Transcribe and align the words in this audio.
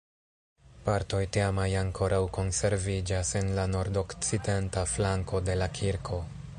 Partoj 0.85 1.19
tiamaj 1.35 1.67
ankoraŭ 1.81 2.21
konserviĝas 2.39 3.35
en 3.43 3.53
la 3.59 3.69
nordokcidenta 3.75 4.89
flanko 4.95 5.45
de 5.51 5.61
la 5.63 5.71
kirko. 5.81 6.25